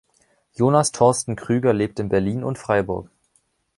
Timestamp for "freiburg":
2.57-3.07